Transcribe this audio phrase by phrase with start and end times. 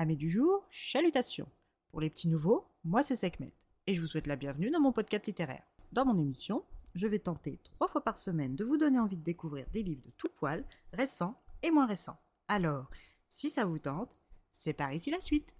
[0.00, 1.48] Amis du jour, chalutations.
[1.90, 3.52] Pour les petits nouveaux, moi c'est Sekhmet
[3.88, 5.64] et je vous souhaite la bienvenue dans mon podcast littéraire.
[5.90, 6.62] Dans mon émission,
[6.94, 10.04] je vais tenter trois fois par semaine de vous donner envie de découvrir des livres
[10.06, 12.16] de tout poil, récents et moins récents.
[12.46, 12.88] Alors,
[13.28, 14.22] si ça vous tente,
[14.52, 15.56] c'est par ici la suite.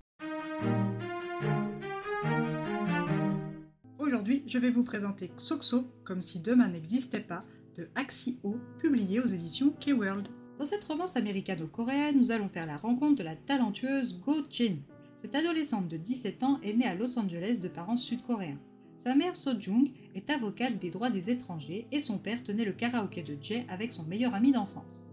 [3.98, 7.44] Aujourd'hui, je vais vous présenter Xoxo comme si demain n'existait pas
[7.74, 10.28] de Axio, publié aux éditions K-World.
[10.58, 14.82] Dans cette romance américano-coréenne, nous allons faire la rencontre de la talentueuse Go Jenny.
[15.22, 18.58] Cette adolescente de 17 ans est née à Los Angeles de parents sud-coréens.
[19.04, 22.72] Sa mère So Jung est avocate des droits des étrangers et son père tenait le
[22.72, 25.06] karaoké de Jay avec son meilleur ami d'enfance.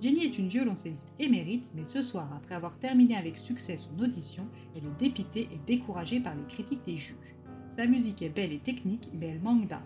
[0.00, 4.46] Jenny est une violoncelliste émérite, mais ce soir, après avoir terminé avec succès son audition,
[4.76, 7.34] elle est dépitée et découragée par les critiques des juges.
[7.76, 9.82] Sa musique est belle et technique, mais elle manque d'âme.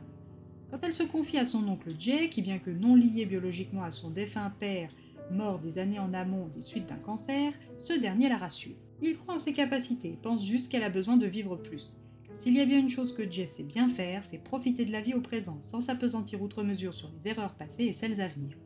[0.71, 3.91] Quand elle se confie à son oncle Jay, qui bien que non lié biologiquement à
[3.91, 4.91] son défunt père,
[5.31, 8.77] mort des années en amont des suites d'un cancer, ce dernier la rassure.
[9.03, 12.01] Il croit en ses capacités et pense juste qu'elle a besoin de vivre plus.
[12.41, 15.01] S'il y a bien une chose que Jay sait bien faire, c'est profiter de la
[15.01, 18.57] vie au présent sans s'apesantir outre mesure sur les erreurs passées et celles à venir.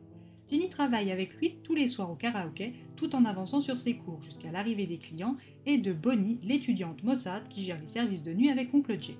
[0.49, 4.21] Jenny travaille avec lui tous les soirs au karaoké tout en avançant sur ses cours
[4.21, 8.51] jusqu'à l'arrivée des clients et de Bonnie, l'étudiante Mossad qui gère les services de nuit
[8.51, 9.17] avec oncle Jay.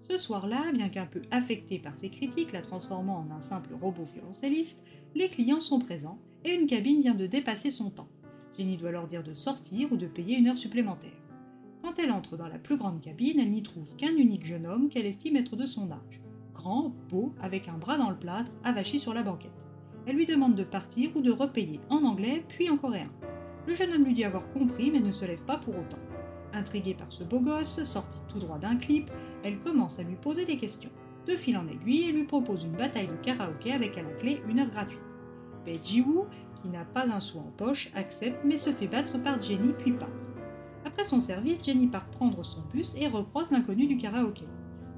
[0.00, 4.08] Ce soir-là, bien qu'un peu affecté par ses critiques la transformant en un simple robot
[4.12, 4.82] violoncelliste,
[5.14, 8.08] les clients sont présents et une cabine vient de dépasser son temps.
[8.56, 11.10] Jenny doit leur dire de sortir ou de payer une heure supplémentaire.
[11.82, 14.88] Quand elle entre dans la plus grande cabine, elle n'y trouve qu'un unique jeune homme
[14.88, 16.20] qu'elle estime être de son âge.
[16.54, 19.50] Grand, beau, avec un bras dans le plâtre, avachi sur la banquette.
[20.06, 23.10] Elle lui demande de partir ou de repayer en anglais puis en coréen.
[23.66, 25.98] Le jeune homme lui dit avoir compris mais ne se lève pas pour autant.
[26.52, 29.10] Intriguée par ce beau gosse, sorti tout droit d'un clip,
[29.44, 30.90] elle commence à lui poser des questions.
[31.26, 34.42] De fil en aiguille, elle lui propose une bataille de karaoké avec à la clé
[34.48, 35.00] une heure gratuite.
[35.66, 36.26] Woo,
[36.60, 39.92] qui n'a pas un sou en poche, accepte mais se fait battre par Jenny puis
[39.92, 40.08] part.
[40.84, 44.44] Après son service, Jenny part prendre son bus et recroise l'inconnu du karaoké.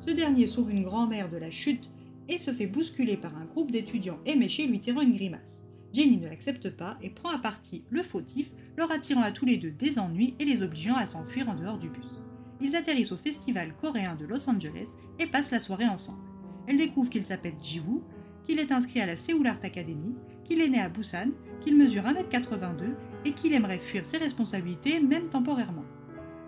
[0.00, 1.90] Ce dernier sauve une grand-mère de la chute
[2.28, 5.62] et se fait bousculer par un groupe d'étudiants éméchés lui tirant une grimace.
[5.92, 9.58] Jenny ne l'accepte pas et prend à partie le fautif, leur attirant à tous les
[9.58, 12.22] deux des ennuis et les obligeant à s'enfuir en dehors du bus.
[12.60, 14.88] Ils atterrissent au festival coréen de Los Angeles
[15.18, 16.22] et passent la soirée ensemble.
[16.66, 18.02] Elle découvre qu'il s'appelle Jiwoo,
[18.44, 20.14] qu'il est inscrit à la Seoul Art Academy,
[20.52, 21.30] qu'il est né à Busan,
[21.62, 22.92] qu'il mesure 1m82
[23.24, 25.84] et qu'il aimerait fuir ses responsabilités même temporairement.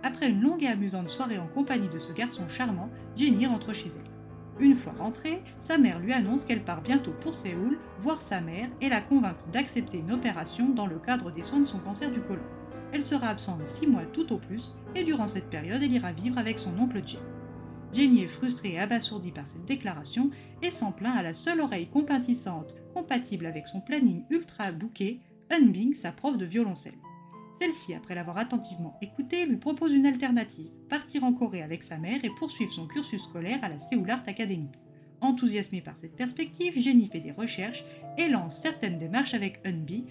[0.03, 3.88] Après une longue et amusante soirée en compagnie de ce garçon charmant, Jenny rentre chez
[3.88, 4.62] elle.
[4.62, 8.69] Une fois rentrée, sa mère lui annonce qu'elle part bientôt pour Séoul voir sa mère
[8.82, 12.21] et la convaincre d'accepter une opération dans le cadre des soins de son cancer du
[12.21, 12.42] côlon.
[12.92, 16.36] Elle sera absente six mois tout au plus et durant cette période, elle ira vivre
[16.36, 17.19] avec son oncle Jay.
[17.94, 20.31] Jenny est frustrée et abasourdie par cette déclaration
[20.62, 25.94] et s'en plaint à la seule oreille compatissante compatible avec son planning ultra bouqué, Unbing,
[25.94, 26.99] sa prof de violoncelle.
[27.60, 32.25] Celle-ci, après l'avoir attentivement écouté, lui propose une alternative, partir en Corée avec sa mère
[32.25, 34.71] et poursuivre son cursus scolaire à la Seoul Art Academy.
[35.21, 37.84] Enthousiasmée par cette perspective, Jenny fait des recherches
[38.19, 40.04] et lance certaines démarches avec Unbi,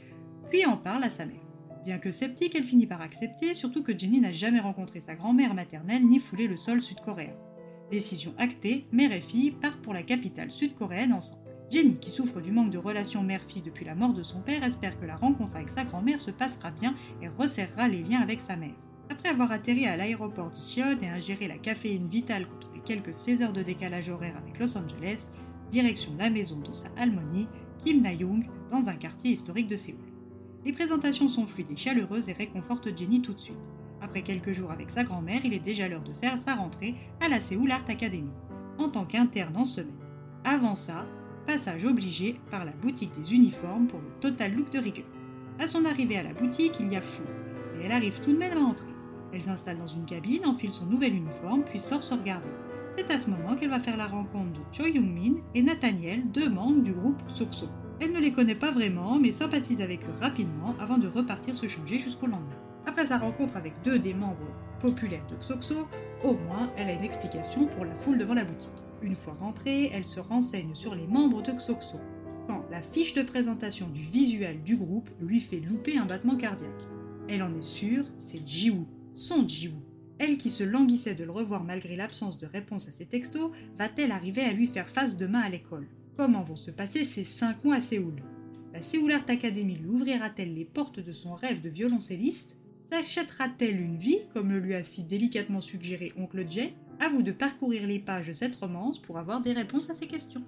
[0.50, 1.36] puis en parle à sa mère.
[1.84, 5.54] Bien que sceptique, elle finit par accepter, surtout que Jenny n'a jamais rencontré sa grand-mère
[5.54, 7.36] maternelle ni foulé le sol sud-coréen.
[7.92, 11.42] Décision actée, mère et fille partent pour la capitale sud-coréenne ensemble.
[11.70, 15.00] Jenny, qui souffre du manque de relation mère-fille depuis la mort de son père, espère
[15.00, 18.56] que la rencontre avec sa grand-mère se passera bien et resserrera les liens avec sa
[18.56, 18.76] mère.
[19.10, 23.42] Après avoir atterri à l'aéroport d'Icheon et ingéré la caféine vitale contre les quelques 16
[23.42, 25.30] heures de décalage horaire avec Los Angeles,
[25.72, 27.48] direction la maison d'Osa Almoni,
[27.84, 30.00] Kim Na-young, dans un quartier historique de Séoul.
[30.66, 33.58] Les présentations sont fluides et chaleureuses et réconfortent Jenny tout de suite.
[34.04, 37.30] Après quelques jours avec sa grand-mère, il est déjà l'heure de faire sa rentrée à
[37.30, 38.30] la Seoul Art Academy,
[38.78, 39.96] en tant qu'interne en semaine.
[40.44, 41.06] Avant ça,
[41.48, 45.06] passage obligé par la boutique des uniformes pour le total look de rigueur.
[45.58, 47.24] À son arrivée à la boutique, il y a fou,
[47.74, 48.92] mais elle arrive tout de même à entrer.
[49.32, 52.50] Elle s'installe dans une cabine, enfile son nouvel uniforme, puis sort se regarder.
[52.98, 56.50] C'est à ce moment qu'elle va faire la rencontre de Choi Young-min et Nathaniel, deux
[56.50, 57.70] membres du groupe Sokso.
[58.02, 61.68] Elle ne les connaît pas vraiment, mais sympathise avec eux rapidement avant de repartir se
[61.68, 62.63] changer jusqu'au lendemain.
[62.94, 65.88] Après sa rencontre avec deux des membres populaires de Xoxo,
[66.24, 68.70] au moins elle a une explication pour la foule devant la boutique.
[69.02, 71.98] Une fois rentrée, elle se renseigne sur les membres de Xoxo,
[72.48, 76.70] quand la fiche de présentation du visuel du groupe lui fait louper un battement cardiaque.
[77.28, 78.86] Elle en est sûre, c'est Jiwoo,
[79.16, 79.82] son Jiwoo.
[80.20, 83.50] Elle qui se languissait de le revoir malgré l'absence de réponse à ses textos,
[83.80, 85.88] va-t-elle arriver à lui faire face demain à l'école?
[86.16, 88.22] Comment vont se passer ces cinq mois à Séoul?
[88.72, 92.56] La Seoul Art Academy lui ouvrira-t-elle les portes de son rêve de violoncelliste?
[92.94, 97.32] S'achètera-t-elle une vie, comme le lui a si délicatement suggéré oncle Jay À vous de
[97.32, 100.44] parcourir les pages de cette romance pour avoir des réponses à ces questions.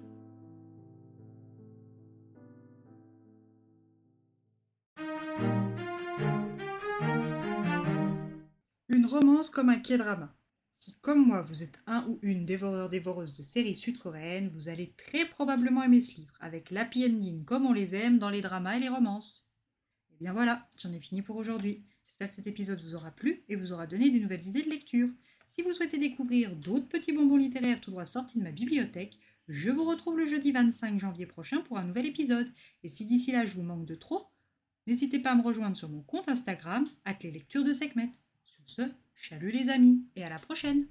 [8.90, 10.32] Une romance comme un K-drama.
[10.78, 14.94] Si comme moi vous êtes un ou une dévoreur dévoreuse de séries sud-coréennes, vous allez
[14.96, 18.76] très probablement aimer ce livre, avec l'happy ending comme on les aime dans les dramas
[18.76, 19.50] et les romances.
[20.12, 21.84] Et bien voilà, j'en ai fini pour aujourd'hui.
[22.18, 24.70] J'espère que cet épisode vous aura plu et vous aura donné des nouvelles idées de
[24.70, 25.10] lecture.
[25.50, 29.18] Si vous souhaitez découvrir d'autres petits bonbons littéraires tout droit sortis de ma bibliothèque,
[29.48, 32.50] je vous retrouve le jeudi 25 janvier prochain pour un nouvel épisode.
[32.84, 34.28] Et si d'ici là je vous manque de trop,
[34.86, 38.08] n'hésitez pas à me rejoindre sur mon compte Instagram, at les lectures de Sekhmet.
[38.46, 38.82] Sur ce,
[39.14, 40.86] Chalut les amis et à la prochaine